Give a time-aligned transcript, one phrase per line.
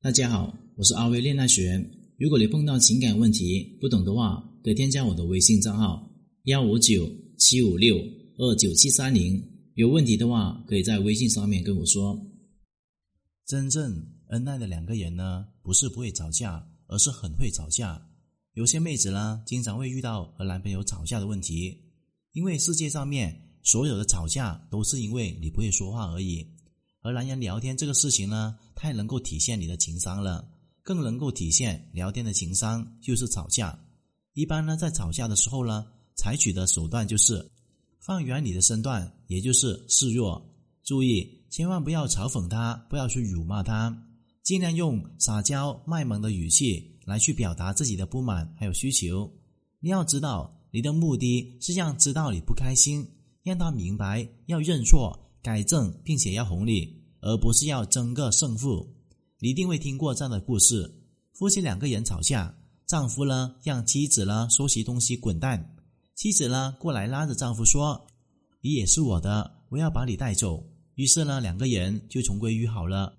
[0.00, 1.84] 大家好，我是阿威恋爱学。
[2.18, 6.08] 如果你碰到情感问题不懂的话，可以添加我的微信账号
[6.44, 7.96] 幺五九七五六
[8.36, 9.42] 二九七三零。
[9.74, 12.16] 有问题的话，可以在微信上面跟我说。
[13.44, 18.00] 真正恩爱的两个人呢，不是不会吵架，而是很会吵架。
[18.54, 21.76] 有些妹子呢，经常会遇到和男朋友吵架的问题，
[22.34, 26.46] 因为世界上面所有的吵架都是因为你不会说话而已。
[27.00, 30.48] 和男人聊天这个事情呢，太能够体现你的情商了，
[30.82, 33.78] 更能够体现聊天的情商就是吵架。
[34.34, 37.50] 一般呢，在吵架的时候呢，采取的手段就是
[38.00, 40.44] 放远你的身段，也就是示弱。
[40.84, 43.96] 注意，千万不要嘲讽他，不要去辱骂他，
[44.42, 49.30] 尽量用撒娇卖萌的语气来去表达自己的不满还有需求。
[49.80, 53.06] 你要知道，你的目的是让知道你不开心，
[53.42, 55.27] 让他明白要认错。
[55.48, 58.86] 改正，并且要哄你，而不是要争个胜负。
[59.38, 60.94] 你一定会听过这样的故事：
[61.32, 62.54] 夫妻两个人吵架，
[62.86, 65.74] 丈夫呢让妻子呢收拾东西滚蛋，
[66.14, 68.06] 妻子呢过来拉着丈夫说
[68.60, 70.62] ：“你也是我的，我要把你带走。”
[70.96, 73.16] 于是呢两个人就重归于好了。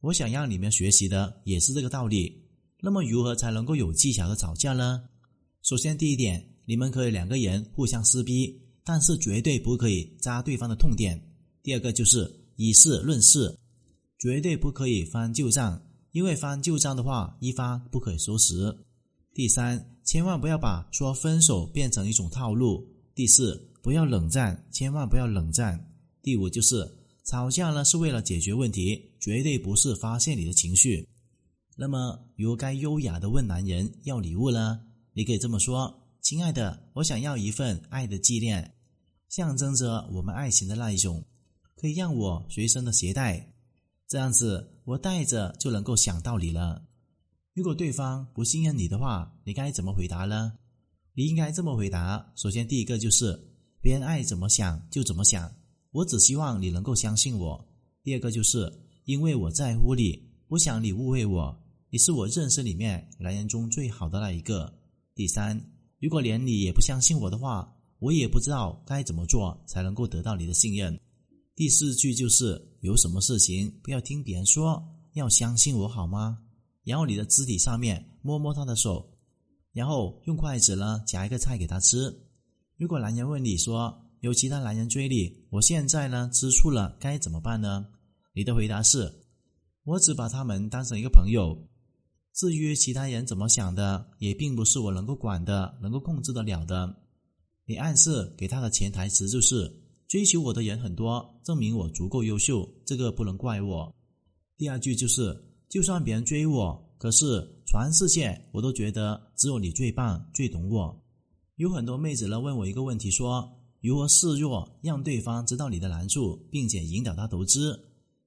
[0.00, 2.40] 我想让你们学习的也是这个道理。
[2.80, 5.02] 那么如何才能够有技巧的吵架呢？
[5.62, 11.20] 首先第一点，你们可以两个人互相撕逼，但是绝对不可以扎对方的痛点。
[11.64, 13.58] 第二个就是以事论事，
[14.18, 18.76] 绝对不可以翻旧账，因为翻旧账的话一发不可收拾。
[19.32, 22.86] 第三，千万不要把说分手变成一种套路。
[23.14, 25.90] 第四，不要冷战，千万不要冷战。
[26.20, 31.08] 第五，就是吵架呢是为了解决问题，绝对不是发泄你的情绪。
[31.78, 34.80] 那么，如该优雅的问男人要礼物呢？
[35.14, 38.74] 你可以这么说：“亲爱的，我想要一份爱的纪念，
[39.30, 41.24] 象征着我们爱情的那一种。”
[41.84, 43.52] 可以让我随身的携带，
[44.08, 46.82] 这样子我带着就能够想到你了。
[47.52, 50.54] 如果对方不信任你的话，你该怎么回答呢？
[51.12, 53.38] 你应该这么回答：首先，第一个就是
[53.82, 55.54] 别人爱怎么想就怎么想，
[55.90, 57.68] 我只希望你能够相信我。
[58.02, 58.72] 第二个就是
[59.04, 60.18] 因为我在乎你，
[60.48, 61.54] 不想你误会我，
[61.90, 64.72] 你是我认识里面男人中最好的那一个。
[65.14, 65.60] 第三，
[66.00, 70.98] 如果连你也不相信我的话，我也不知道该怎么做才能够得到你的信任。
[71.56, 74.82] 第四句就是有什么事情不要听别人说，
[75.12, 76.38] 要相信我好吗？
[76.82, 79.08] 然后你的肢体上面摸摸他的手，
[79.72, 82.12] 然后用筷子呢夹一个菜给他吃。
[82.76, 87.86] 如果男人问你说有其他男人追你，我现在呢吃醋了该怎么办呢？
[88.32, 89.14] 你的回答是：
[89.84, 91.56] 我只把他们当成一个朋友，
[92.32, 96.96] 至于其他人怎么想的，也并不是我能够管的，能够控制得了的。
[97.64, 99.83] 你暗示给他的潜台词就是。
[100.14, 103.92] 追求我的人很多，证明我足够优秀，这个不能怪我。
[104.56, 105.36] 第二句就是，
[105.68, 111.04] 就算别人追我，可是全世界我都觉得只有你最棒，最懂我。
[111.56, 113.44] 有很多妹子呢问我一个问题，说
[113.80, 117.76] 如何示弱，让对方知道你的难处，并且引导他投资。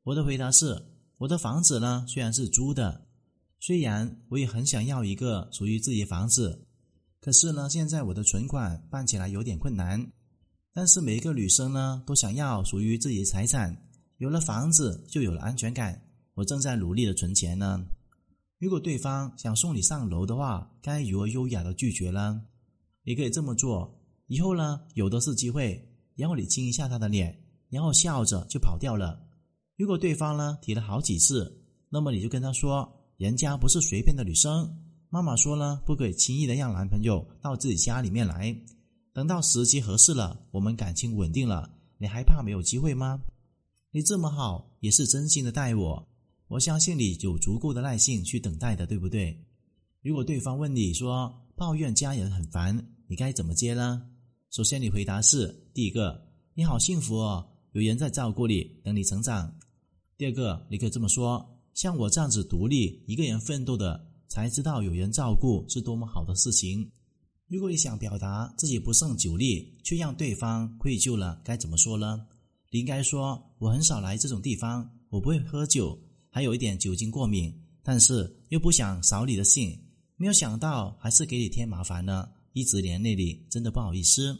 [0.03, 0.77] 我的回答是，
[1.19, 3.07] 我的房子呢虽然是租的，
[3.61, 6.67] 虽然我也很想要一个属于自己的房子，
[7.21, 10.11] 可是呢现在我的存款办起来有点困难。
[10.77, 13.75] 但是每一个女生呢，都想要属于自己的财产，
[14.17, 15.99] 有了房子就有了安全感。
[16.35, 17.83] 我正在努力的存钱呢。
[18.59, 22.43] 如果对方想送你上楼的话，该如何优雅的拒绝呢？
[23.03, 23.91] 你可以这么做：
[24.27, 25.83] 以后呢，有的是机会，
[26.15, 27.35] 然后你亲一下他的脸，
[27.71, 29.19] 然后笑着就跑掉了。
[29.77, 31.59] 如果对方呢提了好几次，
[31.89, 34.71] 那么你就跟他说：“人家不是随便的女生，
[35.09, 38.55] 妈妈说呢，不可以轻易的让男朋友到自己家里面来。”
[39.17, 41.67] 等到时机合适了，我们感情稳定了，
[41.97, 43.19] 你还怕没有机会吗？
[43.89, 46.07] 你这么好，也是真心的待我，
[46.49, 49.43] 我相信你有足够的耐性去等待的，对不对？
[50.03, 52.77] 如果对方问你说抱怨家人很烦，
[53.07, 54.07] 你该怎么接呢？
[54.51, 56.23] 首先你回答是：第一个，
[56.53, 59.49] 你好幸福哦，有人在照顾你，等你成长；
[60.15, 66.91] 第二个，你可以这么说：像我这样子独立一个人奋斗的，才知道有人照顾是多么好的事情。
[67.47, 72.27] 如果你想表达自己不胜酒力，却让对方愧疚了，该怎么说呢？
[72.71, 75.97] 你应该说：“我很少来这种地方，我不会喝酒，
[76.29, 79.79] 还有一点酒精过敏，但是又不想扫你的兴，
[80.17, 84.37] 没有想到还是给你添麻烦了，一直连累你，真的不好意思。”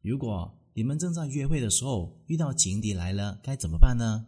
[0.00, 4.24] 如果你们正在约会的时候遇到情敌来了，该怎么办呢？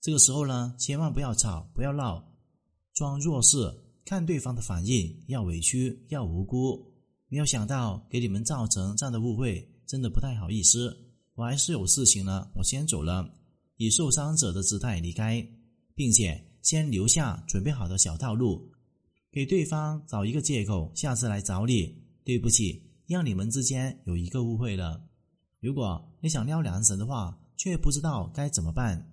[0.00, 2.24] 这个时候呢，千万不要吵，不要闹，
[2.92, 3.56] 装弱势，
[4.04, 6.93] 看对方的反应，要委屈，要无辜。
[7.34, 10.96] 没有想到给你们造成这样的误会，真的不太好意思。
[11.34, 13.28] 我还是有事情了，我先走了，
[13.76, 15.44] 以受伤者的姿态离开，
[15.96, 18.70] 并且先留下准备好的小套路，
[19.32, 21.92] 给对方找一个借口，下次来找你。
[22.22, 25.04] 对不起，让你们之间有一个误会了。
[25.58, 29.12] 如果你想撩男神的话，却不知道该怎么办，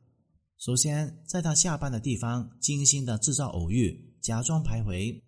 [0.60, 5.20] 首先在他下班的地方精心的制造偶遇，假装徘徊。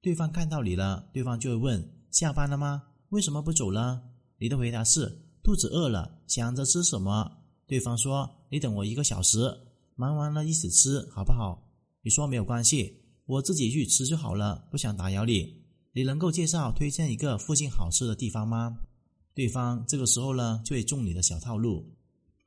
[0.00, 2.82] 对方看到你了，对方就会问：下班了吗？
[3.10, 4.02] 为什么不走了？
[4.38, 7.30] 你的回答是：肚子饿了，想着吃什么。
[7.66, 9.38] 对方说：你等我一个小时，
[9.94, 11.62] 忙完了一起吃，好不好？
[12.02, 15.54] 你说没有关系，我自己去吃就好了，不想打扰你。
[15.92, 18.78] 你能够介绍推荐一个附近好吃的地方吗？
[19.34, 21.84] 对方这个时候呢，就会中你的小套路。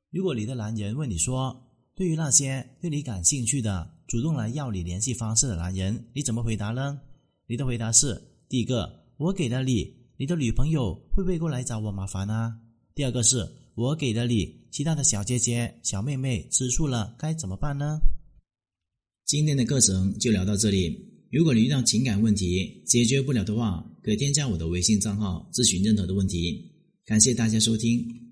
[0.09, 1.61] 如果你的男人问你说：
[1.95, 6.99] 对于那些对你感兴趣的、主动来要你联系方式的男人，你怎么回答呢？
[7.47, 12.59] 你的回答是：第一个，我给了你，你的女朋友会不会过来找我麻烦呢？
[12.95, 17.99] 第二个是我给了你，其他的小姐姐、小妹妹吃醋了该怎么办呢？
[19.27, 20.97] 今天的课程就聊到这里。
[21.29, 26.71] 如果你遇到情感问题解决不了的话，可以添加我的微信账号咨询任何的问题。
[27.05, 28.30] 感谢大家收听。